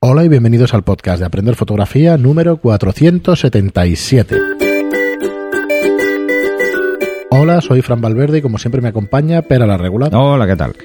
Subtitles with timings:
[0.00, 4.36] Hola y bienvenidos al podcast de Aprender Fotografía número 477.
[7.30, 10.14] Hola, soy Fran Valverde y como siempre me acompaña Pera la Regular.
[10.14, 10.76] Hola, ¿qué tal?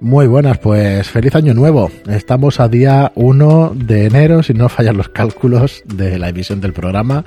[0.00, 1.92] Muy buenas, pues feliz año nuevo.
[2.08, 6.72] Estamos a día 1 de enero, si no fallan los cálculos de la emisión del
[6.72, 7.24] programa.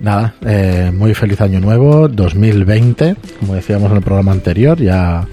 [0.00, 5.28] Nada, eh, muy feliz año nuevo, 2020, como decíamos en el programa anterior, ya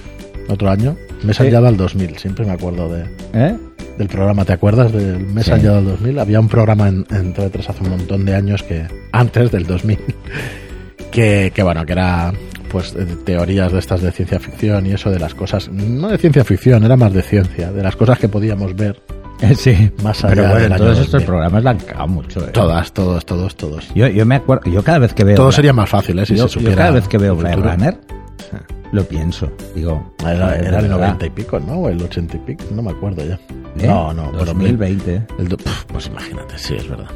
[0.50, 0.98] otro año.
[1.24, 3.56] Me he saltado al 2000, siempre me acuerdo de, ¿Eh?
[3.98, 5.52] Del programa, ¿te acuerdas del mes Sí.
[5.52, 6.20] allá del 2000?
[6.20, 9.98] Había un programa en, en TV3 hace un montón de años que antes del 2000
[11.12, 12.34] que, que bueno, que era
[12.70, 16.44] pues teorías de estas de ciencia ficción y eso de las cosas, no de ciencia
[16.44, 19.00] ficción, era más de ciencia, de las cosas que podíamos ver,
[19.58, 19.92] Sí.
[20.02, 21.26] Más allá Pero bueno, todos estos 2000.
[21.28, 22.40] programas la han cagado mucho.
[22.40, 22.52] ¿eh?
[22.54, 23.94] todas, todos, todos, todos.
[23.94, 25.36] Yo, yo me acuerdo, yo cada vez que veo.
[25.36, 26.26] Todo Bla- sería más fácil, ¿eh?
[26.26, 26.76] Si yo, se yo supiera.
[26.78, 27.56] cada vez que veo Blade.
[27.58, 27.98] Runner,
[28.92, 29.52] lo pienso.
[29.74, 30.14] Digo.
[30.20, 30.90] Era, el de verdad.
[30.90, 31.74] 90 y pico, ¿no?
[31.74, 33.36] O el 80 y pico, no me acuerdo ya.
[33.78, 33.88] ¿Eh?
[33.88, 37.08] No, no, pero 2020 el do- pf, pues imagínate, sí, es verdad.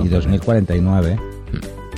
[0.00, 1.18] El y 2049.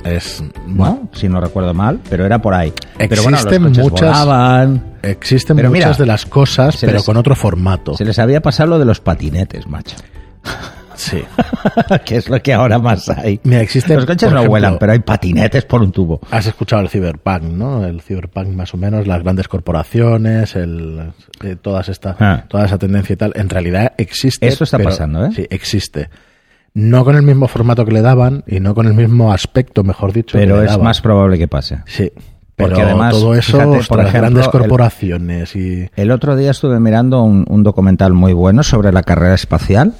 [0.03, 1.09] Es, bueno, ¿No?
[1.13, 2.73] Si no recuerdo mal, pero era por ahí.
[2.97, 3.91] pero bueno, los Existen muchas-
[4.25, 4.83] volaban.
[5.03, 7.95] existen Pero muchas mira, de las cosas, pero les- con otro formato.
[7.95, 9.95] Se les había pasado lo de los patinetes, macho.
[11.01, 11.23] Sí.
[12.05, 13.39] que es lo que ahora más hay.
[13.43, 16.19] Mira, existe, Los coches no ejemplo, vuelan, pero hay patinetes por un tubo.
[16.31, 17.85] Has escuchado el cyberpunk, ¿no?
[17.85, 21.11] El cyberpunk más o menos, las grandes corporaciones, el,
[21.43, 22.45] eh, todas esta, Ah.
[22.47, 23.33] toda esa tendencia y tal.
[23.35, 24.47] En realidad existe.
[24.47, 25.29] Eso está pero- pasando, ¿eh?
[25.35, 26.09] Sí, existe.
[26.73, 30.13] No con el mismo formato que le daban y no con el mismo aspecto, mejor
[30.13, 30.37] dicho.
[30.37, 30.85] que Pero le es daban.
[30.85, 31.79] más probable que pase.
[31.85, 32.11] Sí.
[32.55, 35.89] Pero Porque además, todo eso, fíjate, por ostras, ejemplo, grandes el- corporaciones y.
[35.95, 39.93] El otro día estuve mirando un, un documental muy bueno sobre la carrera espacial,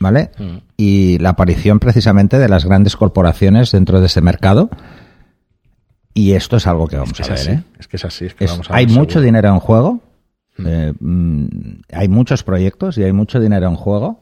[0.00, 0.30] ¿vale?
[0.38, 0.56] Mm.
[0.76, 4.70] Y la aparición precisamente de las grandes corporaciones dentro de ese mercado.
[6.14, 7.62] Y esto es algo que vamos Es a ver, así, ¿eh?
[7.78, 8.24] es que es así.
[8.26, 9.24] es que Es- vamos a hay ver mucho seguro.
[9.26, 10.00] dinero en juego,
[10.64, 11.46] eh, mm,
[11.92, 14.18] hay muchos proyectos y hay mucho dinero en juego,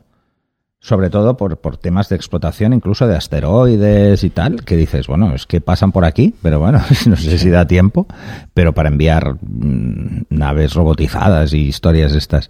[0.81, 5.35] sobre todo por, por temas de explotación, incluso de asteroides y tal, que dices, bueno,
[5.35, 8.07] es que pasan por aquí, pero bueno, no sé si da tiempo,
[8.55, 12.48] pero para enviar mm, naves robotizadas y historias de estas.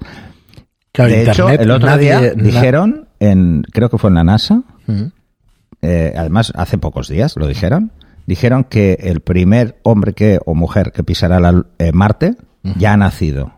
[0.92, 4.62] Claro, de hecho, el otro nadie- día dijeron, en, creo que fue en la NASA,
[4.86, 5.02] Mm.
[5.82, 7.92] eh, además hace pocos días lo dijeron,
[8.26, 12.36] dijeron que el primer hombre que o mujer que pisará la, eh, Marte
[12.76, 13.52] ya ha nacido.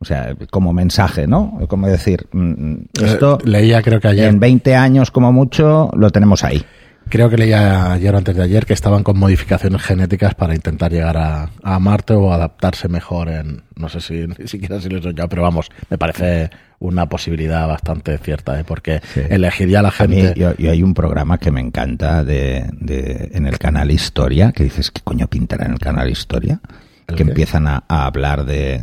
[0.00, 1.58] O sea, como mensaje, ¿no?
[1.68, 2.74] Como decir, mm,
[3.04, 4.28] esto Eh, leía, creo que ayer.
[4.28, 6.64] en 20 años como mucho lo tenemos ahí.
[7.08, 10.92] Creo que leía ayer o antes de ayer que estaban con modificaciones genéticas para intentar
[10.92, 13.62] llegar a, a Marte o adaptarse mejor en.
[13.76, 16.50] No sé si ni siquiera si lo he soñado, pero vamos, me parece
[16.80, 18.64] una posibilidad bastante cierta, ¿eh?
[18.64, 19.20] porque Sí.
[19.28, 20.38] elegiría a la A mí, gente.
[20.38, 24.64] yo, yo hay un programa que me encanta de, de- en el canal Historia, que
[24.64, 26.60] dices, ¿qué coño pintará en el canal Historia?
[27.08, 27.30] ¿El Que qué?
[27.30, 28.80] empiezan a, a hablar de,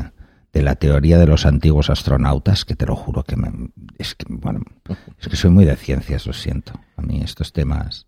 [0.51, 3.49] de la teoría de los antiguos astronautas, que te lo juro que me,
[3.97, 4.59] es que, bueno,
[5.21, 6.73] es que soy muy de ciencias, lo siento.
[6.97, 8.07] A mí estos temas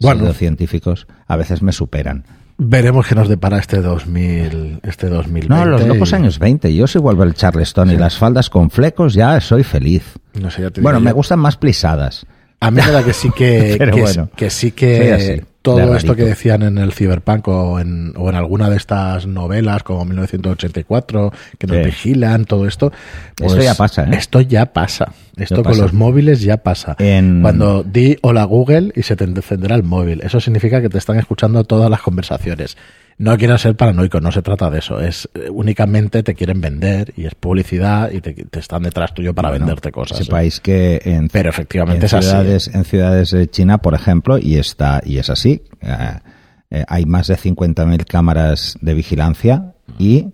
[0.00, 0.32] Bueno.
[0.32, 2.24] científicos a veces me superan.
[2.62, 5.48] Veremos qué nos depara este 2000, este 2020.
[5.48, 6.74] No, los locos y- años 20.
[6.74, 10.02] Yo si vuelvo el Charleston y las faldas con flecos, ya soy feliz.
[10.34, 11.16] No sé, ya te Bueno, me yo.
[11.16, 12.26] gustan más plisadas.
[12.60, 16.24] A mí me da que sí que, que, bueno, que sí que todo esto que
[16.24, 21.66] decían en el Cyberpunk o en, o en alguna de estas novelas como 1984 que
[21.66, 21.82] nos Sí.
[21.84, 22.92] vigilan, todo esto.
[23.36, 24.10] pues Esto ya pasa, ¿eh?
[24.12, 25.12] Esto ya pasa.
[25.36, 25.82] Esto Ya con pasa.
[25.82, 26.96] los móviles ya pasa.
[26.98, 30.20] En- Cuando di hola Google y se te encenderá el móvil.
[30.22, 32.76] Eso significa que te están escuchando todas las conversaciones.
[33.22, 34.98] No quiero ser paranoico, no se trata de eso.
[34.98, 39.34] Es eh, únicamente te quieren vender y es publicidad y te, te están detrás tuyo
[39.34, 40.22] para Bueno, venderte cosas.
[40.22, 40.24] ¿eh?
[40.24, 42.30] Sepáis que en, Pero efectivamente en es así, ¿eh?
[42.30, 47.26] ciudades, en ciudades de China, por ejemplo, y está y es así, eh, hay más
[47.26, 50.28] de 50.000 cámaras de vigilancia y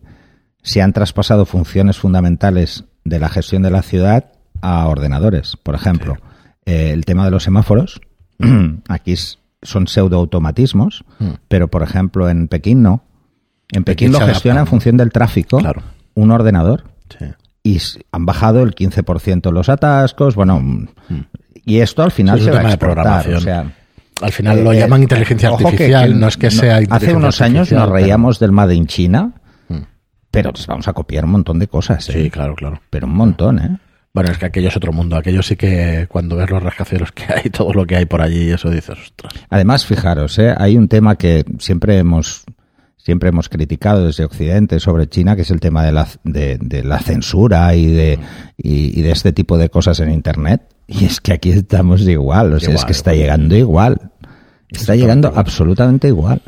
[0.63, 4.27] se han traspasado funciones fundamentales de la gestión de la ciudad
[4.61, 5.57] a ordenadores.
[5.61, 6.19] Por ejemplo,
[6.65, 8.01] eh, el tema de los semáforos,
[8.89, 11.29] aquí es- son pseudoautomatismos, Mm.
[11.49, 13.05] pero por ejemplo en Pekín no.
[13.73, 15.83] En Pekín, Pekín lo gestiona en función del tráfico Claro.
[16.15, 16.85] un ordenador
[17.19, 17.27] Sí.
[17.65, 17.81] y
[18.13, 20.87] han bajado el 15% los atascos, bueno, mm,
[21.65, 23.37] y esto al final Sí, es se va a programación.
[23.37, 23.73] o sea,
[24.23, 26.81] Al final lo eh, llaman eh, inteligencia que- artificial, que no es que no- sea
[26.91, 29.33] Hace unos años nos pero- reíamos del Made in China,
[29.69, 29.75] Mm.
[30.31, 32.13] pero vamos a copiar un montón de cosas, ¿eh?
[32.25, 32.81] Sí, claro, claro.
[32.89, 33.79] pero un montón, ¿eh?
[34.17, 35.15] Bueno, es que aquello es otro mundo.
[35.15, 38.51] Aquello sí que cuando ves los rascacielos que hay, todo lo que hay por allí,
[38.51, 39.35] eso dices, ostras.
[39.51, 40.55] Además, fijaros, ¿eh?
[40.57, 42.47] hay un tema que siempre hemos
[42.97, 46.83] siempre hemos criticado desde Occidente sobre China, que es el tema de la, de, de
[46.83, 48.19] la censura y de,
[48.57, 50.63] y, y de este tipo de cosas en Internet.
[50.87, 53.23] Y es que aquí estamos igual, o sea, es que está igual.
[53.23, 54.13] llegando igual.
[54.71, 56.41] Está llegando absolutamente igual.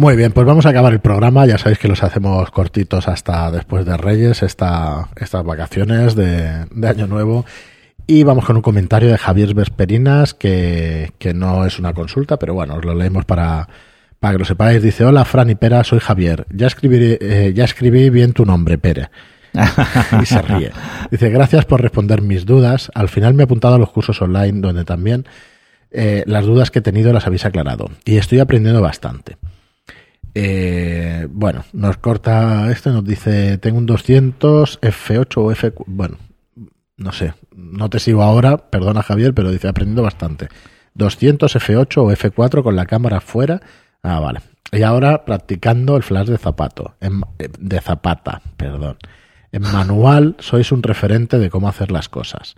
[0.00, 1.44] Muy bien, pues vamos a acabar el programa.
[1.44, 6.88] Ya sabéis que los hacemos cortitos hasta después de Reyes, esta, estas vacaciones de, de
[6.88, 7.44] Año Nuevo.
[8.06, 12.54] Y vamos con un comentario de Javier Vesperinas, que, que no es una consulta, pero
[12.54, 13.68] bueno, os lo leemos para,
[14.18, 14.82] para que lo sepáis.
[14.82, 16.46] Dice, hola Fran y Pera, soy Javier.
[16.48, 19.10] Ya escribí, eh, ya escribí bien tu nombre, Pere.
[20.22, 20.72] y se ríe.
[21.10, 22.90] Dice, gracias por responder mis dudas.
[22.94, 25.26] Al final me he apuntado a los cursos online donde también
[25.90, 27.90] eh, las dudas que he tenido las habéis aclarado.
[28.06, 29.36] Y estoy aprendiendo bastante.
[30.34, 35.72] Eh, bueno, nos corta esto, nos dice, tengo un 200 F8 o F...
[35.86, 36.18] Bueno,
[36.96, 40.48] no sé, no te sigo ahora, perdona Javier, pero dice, aprendiendo bastante.
[40.94, 43.60] 200 F8 o F4 con la cámara fuera.
[44.02, 44.40] Ah, vale.
[44.72, 48.98] Y ahora practicando el flash de zapato, en, eh, de zapata, perdón.
[49.52, 52.54] En manual sois un referente de cómo hacer las cosas.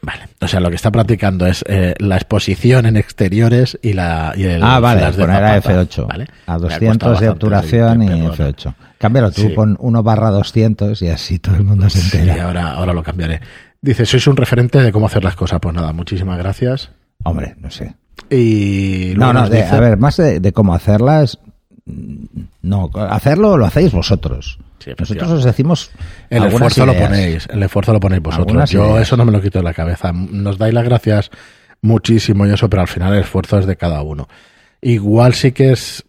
[0.00, 4.32] Vale, o sea, lo que está practicando es eh, la exposición en exteriores y, la,
[4.36, 6.06] y el ah, vale, flash de poner a zapata, F8.
[6.08, 6.26] ¿vale?
[6.46, 8.34] A Me ha 200 costado de obturación y perdona.
[8.34, 8.74] F8.
[8.98, 9.48] Cámbialo tú, Sí.
[9.50, 12.44] pon 1 barra 200 y así todo el mundo se Sí, entera.
[12.46, 13.40] ahora, ahora lo cambiaré.
[13.80, 15.58] Dice, sois un referente de cómo hacer las cosas.
[15.60, 16.90] Pues nada, muchísimas gracias.
[17.24, 17.96] Hombre, no sé.
[18.30, 21.38] Y No, luego no, de- dice- a ver, más de, de cómo hacerlas.
[21.84, 24.58] No, hacerlo lo hacéis vosotros.
[24.78, 25.90] Sí, Nosotros os decimos.
[26.30, 28.48] El esfuerzo lo ponéis, el esfuerzo lo ponéis vosotros.
[28.48, 29.02] Algunas Yo ideas.
[29.02, 30.12] eso no me lo quito de la cabeza.
[30.12, 31.30] Nos dais las gracias
[31.80, 34.28] muchísimo y eso, pero al final el esfuerzo es de cada uno.
[34.80, 36.04] Igual sí que es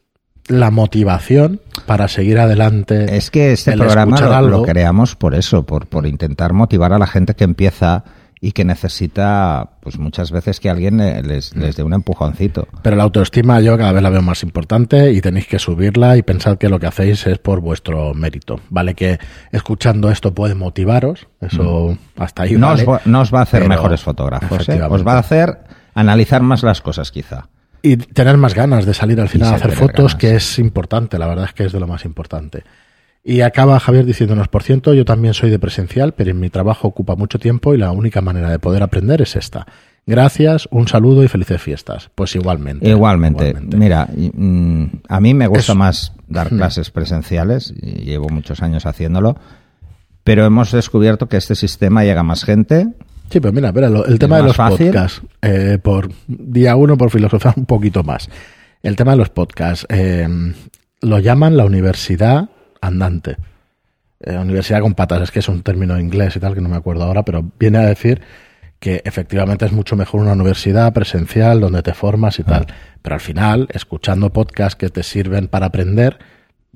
[0.48, 3.16] la motivación para seguir adelante.
[3.16, 7.08] Es que este programa lo, lo creamos por eso, por, por intentar motivar a la
[7.08, 8.04] gente que empieza
[8.46, 11.26] y que necesita, pues muchas veces que alguien le- Mm.
[11.28, 12.68] les, les dé un empujoncito.
[12.82, 16.24] Pero la autoestima yo cada vez la veo más importante y tenéis que subirla y
[16.24, 18.60] pensar que lo que hacéis es por vuestro mérito.
[18.70, 19.18] Vale que
[19.54, 22.60] escuchando esto puede motivaros, eso hasta ahí Mm.
[22.60, 22.82] No, vale.
[22.84, 24.82] os, va- no os va a hacer mejores fotógrafos, ¿eh?
[24.90, 25.60] Os va a hacer
[25.96, 27.48] analizar más las cosas quizá.
[27.82, 30.16] Y tener más ganas de salir al final a hacer fotos, ganas.
[30.16, 32.64] que es importante, la verdad es que es de lo más importante.
[33.24, 36.88] Y acaba Javier diciéndonos, por ciento, yo también soy de presencial, pero en mi trabajo
[36.90, 39.66] ocupa mucho tiempo y la única manera de poder aprender es esta.
[40.06, 42.10] Gracias, un saludo y felices fiestas.
[42.16, 42.90] Pues igualmente.
[42.90, 46.58] Igualmente, mira, mm, a mí me gusta Es- más dar Hmm.
[46.58, 49.38] clases presenciales, y llevo muchos años haciéndolo,
[50.26, 52.88] pero hemos descubierto que este sistema llega a más gente,
[53.30, 53.70] Sí, pero mira,
[54.06, 54.88] el tema de los fácil.
[54.88, 58.30] podcasts, eh, por día uno, por filosofar un poquito más.
[58.84, 60.28] El tema de los podcasts, eh,
[61.02, 62.50] lo llaman la universidad
[62.84, 63.38] andante.
[64.20, 66.78] Eh, universidad con patas, es que es un término inglés y tal, que no me
[66.78, 68.22] acuerdo ahora, pero viene a decir
[68.80, 72.68] que efectivamente es mucho mejor una universidad presencial donde te formas y tal.
[73.02, 76.20] Pero al final, escuchando podcasts que te sirven para aprender,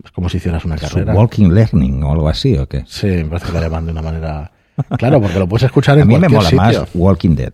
[0.04, 1.14] es como si hicieras una carrera.
[1.14, 2.84] walking learning o algo así, ¿o qué?
[2.88, 4.52] Sí, me parece que lo llaman de una manera...
[4.98, 6.58] Claro, porque lo puedes escuchar en A mí me mola sitio.
[6.62, 7.54] más Walking Dead.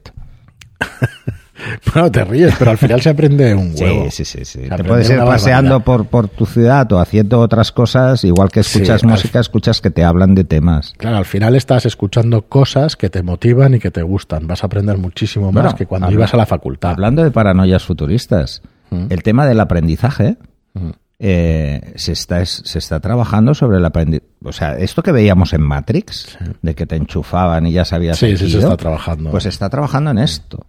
[1.94, 4.06] Bueno, te ríes, pero al final se aprende un huevo.
[4.10, 4.46] Sí, sí, sí.
[4.46, 4.68] sí.
[4.68, 8.62] Se Te puedes ir paseando por, por tu ciudad o haciendo otras cosas, igual que
[8.62, 10.94] escuchas música, escuchas que te hablan de temas.
[10.98, 14.48] Claro, al final estás escuchando cosas que te motivan y que te gustan.
[14.48, 16.92] Vas a aprender muchísimo más Bueno, que cuando habla- ibas a la facultad.
[16.92, 19.06] Hablando de paranoias futuristas, Mm.
[19.10, 20.38] el tema del aprendizaje
[20.74, 20.90] Mm.
[21.20, 24.28] eh, se, está, es- se está trabajando sobre el aprendizaje.
[24.44, 28.36] O sea, esto que veíamos en Matrix, de que te enchufaban y ya sabías Sí,
[28.38, 29.32] sí, se está trabajando.
[29.32, 30.66] Pues está trabajando en esto.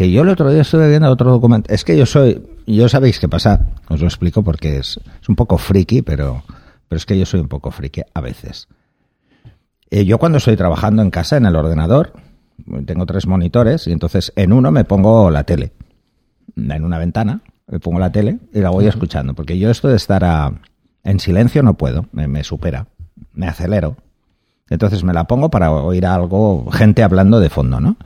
[0.00, 1.70] Que yo el otro día estuve viendo otro documento.
[1.70, 5.36] Es que yo soy, yo sabéis qué pasa, os lo explico porque es, es un
[5.36, 6.42] poco friki, pero,
[6.88, 8.66] pero es que yo soy un poco friki a veces.
[9.90, 12.14] Eh, yo cuando estoy trabajando en casa, en el ordenador,
[12.86, 15.72] tengo tres monitores y entonces en uno me pongo la tele.
[16.56, 19.34] En una ventana me pongo la tele y la voy escuchando.
[19.34, 20.50] Porque yo esto de estar a-
[21.04, 22.86] en silencio no puedo, me, me supera,
[23.34, 23.98] me acelero.
[24.70, 27.98] Entonces me la pongo para oír algo, gente hablando de fondo, ¿no?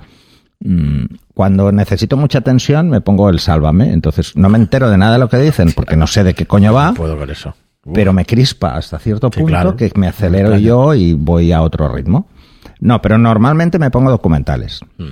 [0.67, 1.05] Mm,
[1.35, 5.19] Cuando necesito mucha tensión me pongo el sálvame, entonces no me entero de nada de
[5.19, 7.55] lo que dicen porque no sé de qué coño va, No puedo ver eso.
[7.85, 7.93] Uf.
[7.95, 9.77] pero me crispa hasta cierto Sí, punto claro.
[9.77, 12.29] que me acelero yo y voy a otro ritmo.
[12.81, 14.81] No, pero normalmente me pongo documentales.
[14.97, 15.05] Mm.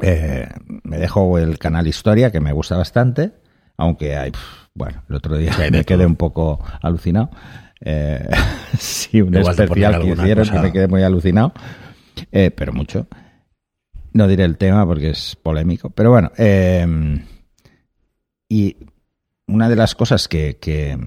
[0.00, 0.48] Eh,
[0.84, 3.32] me dejo el canal Historia, que me gusta bastante,
[3.76, 4.30] aunque hay,
[4.74, 7.30] bueno, el otro día me quedé un poco alucinado.
[7.80, 8.28] Eh,
[8.78, 11.52] sí, un Igual especial que hicieron que me quedé muy alucinado,
[12.30, 13.08] Eh, pero mucho.
[14.12, 16.30] No diré el tema porque es polémico, pero bueno.
[16.38, 17.24] eh,
[18.48, 18.76] y
[19.46, 20.98] una de las cosas que, que,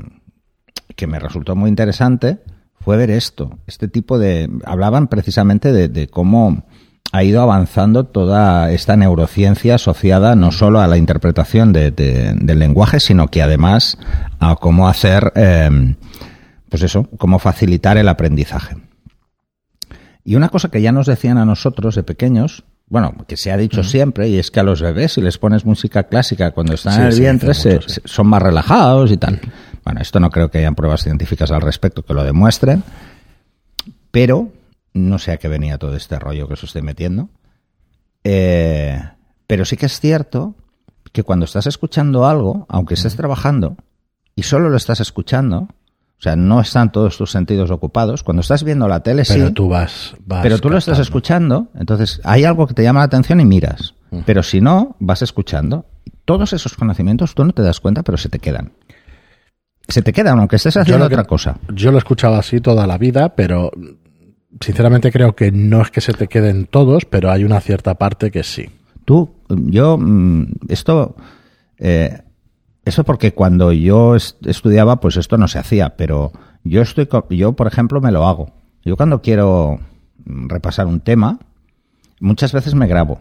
[1.08, 2.40] me resultó muy interesante
[2.80, 4.50] fue ver esto, este tipo de...
[4.66, 6.66] Hablaban precisamente de, cómo
[7.12, 12.60] ha ido avanzando toda esta neurociencia asociada no solo a la interpretación de- de- del
[12.60, 13.98] lenguaje, sino que además
[14.40, 15.96] a cómo hacer, eh,
[16.70, 18.76] pues eso, cómo facilitar el aprendizaje.
[20.24, 23.58] Y una cosa que ya nos decían a nosotros de pequeños, bueno, que se ha
[23.58, 26.94] dicho siempre, y es que a los bebés si les pones música clásica cuando están
[26.94, 27.96] Sí, en el vientre dice se- mucho, sí.
[27.96, 29.40] se- son más relajados y tal.
[29.86, 32.84] Bueno, esto no creo que hayan pruebas científicas al respecto que lo demuestren,
[34.12, 34.52] pero
[34.94, 37.30] no sé a qué venía todo este rollo que os estoy metiendo.
[38.24, 39.02] Eh,
[39.48, 40.56] pero sí que es cierto
[41.12, 43.78] que cuando estás escuchando algo, aunque estés trabajando
[44.36, 45.68] y solo lo estás escuchando,
[46.22, 48.22] o sea, no están todos tus sentidos ocupados.
[48.22, 49.54] Cuando estás viendo la tele, Pero sí.
[49.54, 53.06] tú vas, vas pero tú lo estás escuchando, entonces hay algo que te llama la
[53.06, 53.96] atención y miras.
[54.28, 55.86] Pero si no, vas escuchando.
[56.26, 58.74] Todos esos conocimientos tú no te das cuenta, pero se te quedan.
[59.88, 61.58] Se te quedan, aunque estés haciendo que- otra cosa.
[61.74, 63.72] Yo lo he escuchado así toda la vida, pero
[64.60, 68.30] sinceramente creo que no es que se te queden todos, pero hay una cierta parte
[68.30, 68.70] que sí.
[69.06, 71.16] Tú, yo, mm, esto,
[71.80, 72.20] eh,
[72.86, 76.32] eso porque cuando yo est- estudiaba, pues esto no se hacía, pero
[76.64, 78.52] yo estoy, yo por ejemplo me lo hago.
[78.84, 79.80] Yo cuando quiero
[80.26, 81.40] repasar un tema,
[82.20, 83.20] muchas veces me grabo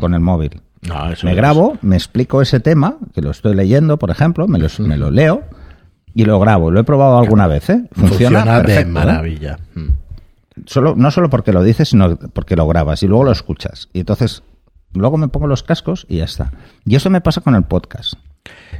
[0.00, 0.60] con el móvil.
[0.82, 4.48] No, eso Me es- grabo, me explico ese tema, que lo estoy leyendo, por ejemplo,
[4.48, 5.42] me, los- me lo leo
[6.14, 6.70] y lo grabo.
[6.70, 7.88] Lo he probado alguna vez, ¿eh?
[7.92, 8.92] Funciona, Funciona, de perfecto, ¿eh?
[8.92, 9.58] maravilla.
[9.74, 9.88] Mm.
[10.66, 13.88] Solo, no solo porque lo dices, sino porque lo grabas y luego lo escuchas.
[13.94, 14.42] Y entonces,
[14.92, 16.52] luego me pongo los cascos y ya está.
[16.84, 18.14] Y eso me pasa con el podcast.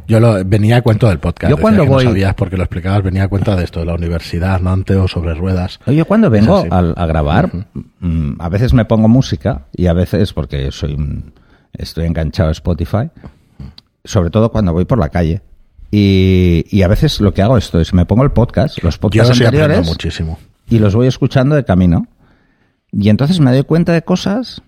[0.08, 1.50] Yo lo, venía a cuento del podcast.
[1.50, 3.94] Yo cuando voy- No sabías porque lo explicabas, venía a cuenta de esto, de la
[3.94, 5.78] universidad, Nantes o sobre ruedas.
[5.86, 7.50] Yo cuando vengo a, a grabar,
[8.00, 11.32] mm, a veces me pongo música y a veces, porque soy un-
[11.72, 13.10] estoy enganchado a Spotify,
[14.04, 15.40] sobre todo cuando voy por la calle.
[15.90, 19.00] Y, y a veces lo que hago esto es me pongo el podcast, los Yo
[19.02, 20.38] podcasts aprendo anteriores, muchísimo.
[20.68, 22.06] y los voy escuchando de camino.
[22.90, 24.62] Y entonces me doy cuenta de cosas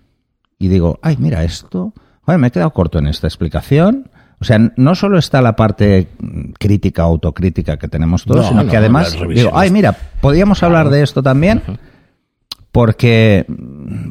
[0.59, 4.09] y digo, ay, mira esto, Joder, me he quedado corto en esta explicación.
[4.45, 6.07] O sea, no solo está la parte
[6.59, 10.91] crítica, autocrítica que tenemos todos, No, sino no, que además digo, ay, mira, podríamos hablar
[10.91, 11.63] de esto también,
[12.71, 13.47] porque,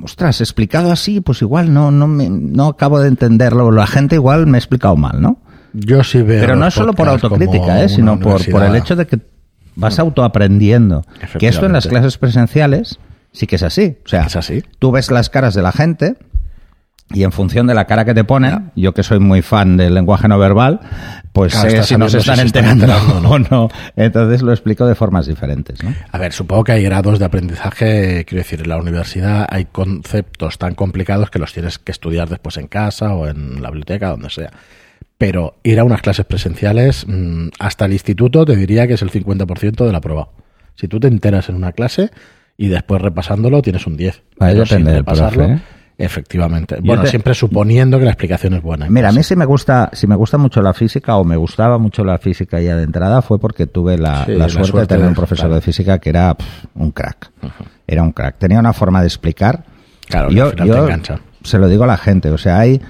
[0.03, 3.71] ostras, explicado así, pues igual no, no, me, no acabo de entenderlo.
[3.71, 5.39] La gente igual me ha explicado mal, ¿no?
[5.73, 6.41] Yo sí veo.
[6.41, 7.89] Pero no es solo por autocrítica, ¿eh?
[7.89, 9.21] sino por, por el hecho de que
[9.77, 11.05] vas autoaprendiendo.
[11.39, 12.99] Que esto en las clases presenciales
[13.31, 13.99] sí que es así.
[14.05, 14.65] O sea, Es así.
[14.81, 16.17] tú ves las caras de la gente
[17.13, 19.95] y en función de la cara que te ponen, yo que soy muy fan del
[19.95, 20.81] lenguaje no verbal,
[21.33, 23.69] pues Claro, sé estás si nos si están enterando, enterando o no.
[23.95, 25.95] Entonces lo explico de formas diferentes, ¿no?
[26.11, 30.59] A ver, supongo que hay grados de aprendizaje, quiero decir, en la universidad hay conceptos
[30.59, 34.31] tan complicados que los tienes que estudiar después en casa o en la biblioteca, donde
[34.31, 34.51] sea.
[35.19, 39.11] Pero ir a unas clases presenciales, mm, hasta el instituto, te diría que es el
[39.11, 40.29] 50% de la prueba.
[40.75, 42.11] Si tú te enteras en una clase
[42.57, 44.23] y después repasándolo, tienes un 10.
[44.41, 45.84] Ahí depende sin del repasarlo, profe, ¿eh?
[45.99, 46.77] Efectivamente.
[46.83, 48.87] Bueno, te- siempre suponiendo que la explicación es buena.
[48.87, 51.37] en Mira, a mí si me gusta, si me gusta mucho la física o me
[51.37, 54.81] gustaba mucho la física ya de entrada fue porque tuve la, Sí, la la suerte,
[54.81, 55.55] de tener de- un profesor claro.
[55.57, 56.37] de física que era
[56.75, 57.31] un crack.
[57.87, 58.39] Era un crack.
[58.39, 59.65] Tenía una forma de explicar.
[60.09, 61.21] Claro, yo, al final yo te engancha.
[61.43, 62.31] se lo digo a la gente.
[62.31, 62.81] O sea, hay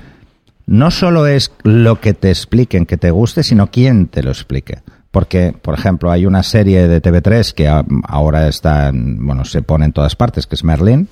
[0.66, 4.78] no solo es lo que te expliquen que te guste, sino quién te lo explique.
[5.10, 7.68] Porque, por ejemplo, hay una serie de TV3 que
[8.08, 11.08] ahora está, en- bueno, se pone en todas partes, que es Merlin,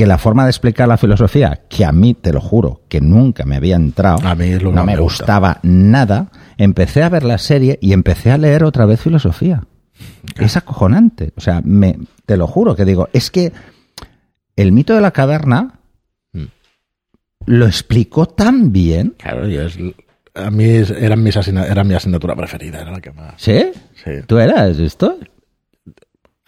[0.00, 3.44] que la forma de explicar la filosofía, que a mí, te lo juro, que nunca
[3.44, 5.24] me había entrado, A mí no me me gusta.
[5.24, 9.64] gustaba nada, empecé a ver la serie y empecé a leer otra vez filosofía.
[10.38, 11.34] Es acojonante.
[11.36, 13.52] O sea, me, te lo juro que digo, es que
[14.56, 15.80] el mito de la caverna
[16.32, 16.44] Mm.
[17.44, 19.16] lo explicó tan bien.
[19.18, 19.78] Claro, yo es-
[20.34, 23.34] a mí mis asigna- era mi asignatura preferida, era la que más.
[23.36, 23.64] ¿Sí?
[24.02, 24.12] Sí.
[24.26, 25.18] ¿Tú eras esto?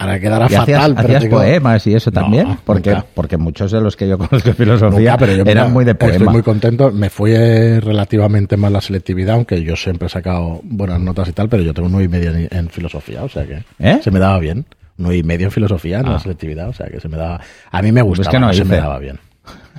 [0.02, 2.58] Ahora quedará ¿Y hacías, fatal, pero hacías poemas y eso No, también?
[2.64, 3.06] porque, nunca.
[3.14, 5.92] porque muchos de los que yo conozco de filosofía Nunca, pero yo, eran muy de
[5.92, 6.32] Estoy poema.
[6.32, 6.90] muy contento.
[6.92, 11.48] Me fue relativamente mal la selectividad, aunque yo siempre he sacado buenas notas y tal,
[11.48, 14.00] pero yo tengo un 9 y medio en, en filosofía, o sea que ¿Eh?
[14.02, 14.58] se me daba bien.
[14.98, 16.12] Un 9 y medio en filosofía en Ah.
[16.12, 17.40] la selectividad, o sea que se me daba.
[17.70, 19.18] A mí me gustaba, que no se me daba bien.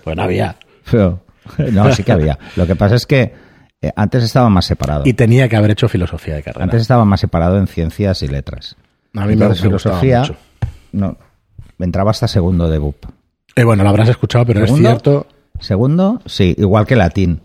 [0.03, 0.55] Pues no había.
[0.91, 1.21] Pero-
[1.71, 2.37] no, sí que había.
[2.55, 3.33] Lo que pasa es que
[3.81, 5.03] eh, antes estaba más separado.
[5.05, 6.63] Y tenía que haber hecho filosofía de carrera.
[6.63, 8.77] Antes estaba más separado en ciencias y letras.
[9.15, 10.35] A mí me, Entonces, me gustaba filosofía mucho.
[10.91, 11.17] no
[11.79, 13.05] entraba hasta segundo de BUP.
[13.55, 14.89] Eh, bueno, lo habrás escuchado, pero ¿Segundo?
[14.89, 15.27] es cierto.
[15.59, 17.41] Segundo, sí, igual que latín.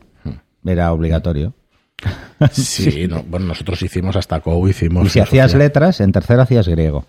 [0.64, 1.54] Era obligatorio.
[2.52, 5.04] Sí, no, bueno, nosotros hicimos hasta COU, hicimos.
[5.06, 7.04] Y si hacías letras, en tercero hacías griego.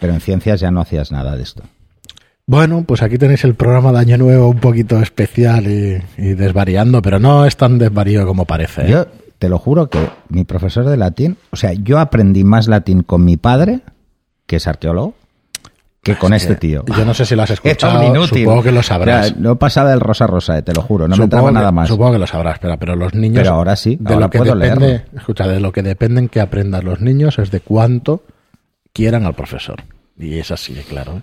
[0.00, 1.62] Pero en ciencias ya no hacías nada de esto.
[2.46, 7.02] Bueno, pues aquí tenéis el programa de Año Nuevo un poquito especial y, y desvariando,
[7.02, 8.86] pero no es tan desvarío como parece.
[8.86, 8.90] ¿eh?
[8.92, 9.06] Yo
[9.46, 13.24] te lo juro que mi profesor de latín, o sea, yo aprendí más latín con
[13.24, 13.82] mi padre,
[14.44, 15.14] que es arqueólogo,
[16.02, 16.84] que con Es este tío.
[16.86, 18.02] Yo no sé si lo has escuchado.
[18.02, 18.42] inútil.
[18.42, 19.26] Supongo que lo sabrás.
[19.26, 21.70] O sea, no pasaba del rosa rosa, eh, te lo juro, no me entraba nada
[21.70, 21.86] más.
[21.86, 23.36] Supongo que lo sabrás, espera, pero los niños.
[23.44, 25.18] Pero ahora sí, de ahora lo que puedo depende, leerlo.
[25.20, 28.24] escucha, de lo que dependen que aprendan los niños es de cuánto
[28.92, 29.84] quieran al profesor.
[30.18, 31.18] Y es así, claro.
[31.18, 31.22] ¿eh?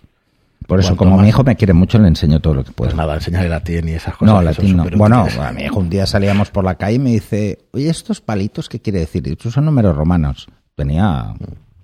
[0.67, 2.89] Por eso, como más- mi hijo me quiere mucho, le enseño todo lo que puedo.
[2.89, 4.33] Pues nada, enseñarle latín y esas cosas.
[4.33, 4.85] no, latín no.
[4.95, 8.21] Bueno, a mi hijo un día salíamos por la calle y me dice, oye, ¿estos
[8.21, 9.27] palitos qué quiere decir?
[9.27, 10.47] Estos son números romanos.
[10.75, 11.33] Tenía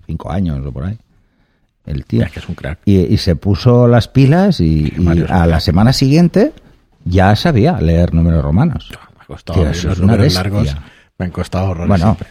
[0.05, 0.97] cinco años o por ahí.
[1.85, 2.23] el tío.
[2.23, 2.79] Es que es un crack.
[2.85, 4.93] Y, y se puso las pilas y,
[5.29, 6.53] a la semana siguiente
[7.05, 8.89] ya sabía leer números romanos.
[8.91, 9.63] Me ha costado.
[9.65, 10.75] Los números largos
[11.17, 12.27] me han costado horrores Bueno, siempre.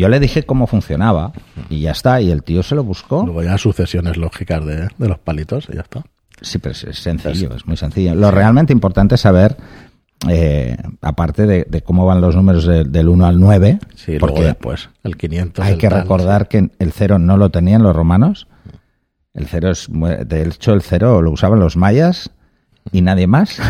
[0.00, 1.32] Yo le dije cómo funcionaba
[1.68, 2.20] y ya está.
[2.20, 3.24] Y el tío se lo buscó.
[3.24, 6.02] Luego ya sucesiones lógicas de, de los palitos y ya está.
[6.40, 8.14] Sí, pero es, sencillo, es muy sencillo.
[8.14, 9.56] Lo realmente importante es saber,
[10.28, 14.26] eh, aparte de, de cómo van los números de- del 1 al 9, Sí, luego
[14.28, 14.88] porque después.
[15.02, 15.64] El 500.
[15.64, 18.46] hay el que tal, recordar que el 0 no lo tenían los romanos.
[19.34, 22.30] El 0 es, de hecho, el 0 lo usaban los mayas
[22.92, 23.60] y nadie más.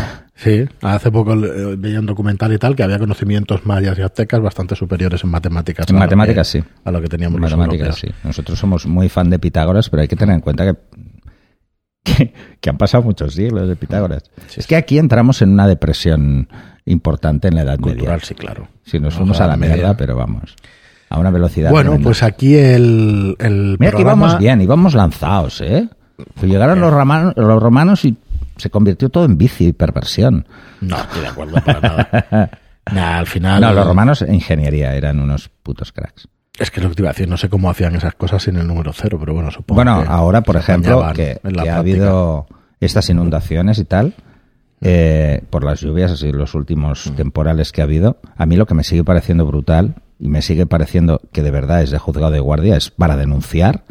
[0.41, 4.39] Sí, hace poco eh, veía un documental y tal que había conocimientos mayas y aztecas
[4.39, 5.85] bastante superiores en matemáticas.
[5.89, 6.67] En matemáticas, que- sí.
[6.85, 8.07] A lo que teníamos los Matemáticas, sí.
[8.23, 10.79] Nosotros somos muy fan de Pitágoras, pero hay que tener en cuenta que,
[12.03, 14.23] que, que han pasado muchos siglos de Pitágoras.
[14.47, 16.47] Sí, es que aquí entramos en una depresión
[16.85, 18.25] importante en la Edad Cultural, Media.
[18.25, 18.67] sí, claro.
[18.85, 19.75] Si nos O fuimos a la media.
[19.75, 20.55] mierda, pero vamos,
[21.09, 21.69] a una velocidad.
[21.69, 22.07] Bueno, tremenda.
[22.07, 25.89] pues aquí el, el Mira que íbamos bien, íbamos lanzados, ¿eh?
[26.39, 28.15] Que llegaron los, romanos, los romanos y
[28.59, 30.47] se convirtió todo en vicio y perversión.
[30.81, 32.49] No, estoy de acuerdo para nada.
[32.91, 33.61] Nah, al final...
[33.61, 36.27] No, los romanos en ingeniería eran unos putos cracks.
[36.57, 38.41] Es que es lo que te iba a decir, no sé cómo hacían esas cosas
[38.41, 41.39] sin el número cero, pero bueno, supongo Bueno, que ahora, por ejemplo, que,
[41.69, 42.47] ha habido
[42.79, 44.15] estas inundaciones y tal,
[44.81, 46.57] eh, por las lluvias y los Mm.
[46.57, 50.41] últimos temporales que ha habido, a mí lo que me sigue pareciendo brutal y me
[50.41, 53.83] sigue pareciendo que de verdad es de juzgado de guardia, es para denunciar,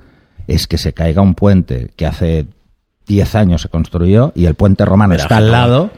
[0.48, 2.46] es que se caiga un puente que hace
[3.08, 5.90] 10 años se construyó y el puente romano está al lado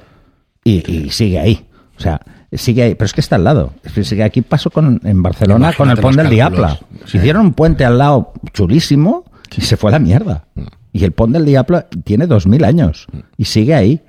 [0.64, 1.67] y, y sigue ahí.
[1.99, 2.21] O sea,
[2.52, 3.75] sigue ahí, pero es que está al lado.
[3.83, 6.31] Es que sigue aquí pasó con, en Barcelona con el los del.
[6.31, 6.79] Diabla.
[7.05, 7.19] Sí.
[7.19, 9.25] Hicieron un puente al lado chulísimo
[9.57, 10.47] y se fue a la mierda.
[10.93, 14.02] Y el Pont del Diablo tiene dos mil años y sigue ahí.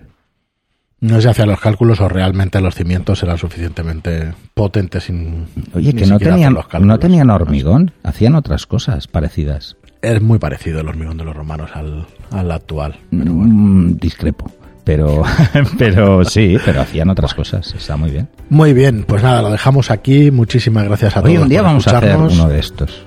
[0.99, 5.93] No sé si hacían los cálculos o realmente los cimientos eran suficientemente potentes sin Oye,
[5.93, 9.77] que tenían, no tenían hormigón, hacían otras cosas parecidas.
[10.01, 12.99] Es muy parecido el hormigón de los romanos al, al actual.
[13.11, 14.49] Mm, discrepo.
[14.83, 15.21] Pero,
[15.77, 17.73] pero sí, pero hacían otras cosas.
[17.75, 18.27] Está muy bien.
[18.49, 20.31] Muy bien, pues nada, lo dejamos aquí.
[20.31, 21.29] Muchísimas gracias a todos.
[21.35, 23.03] Hoy un día por vamos a hacer uno de estos.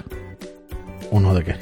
[1.10, 1.54] ¿Uno de qué?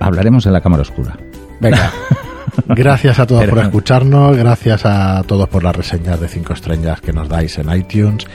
[0.00, 1.16] Hablaremos en la cámara oscura.
[1.60, 1.90] Venga.
[2.68, 7.00] Gracias a todos Pero- por escucharnos, gracias a todos por las reseñas de 5 estrellas
[7.02, 8.26] que nos dais en iTunes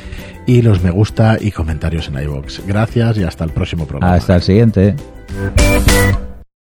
[0.46, 2.66] y los me gusta y comentarios en iVoox.
[2.66, 4.16] Gracias y hasta el próximo programa.
[4.16, 4.96] Hasta el siguiente.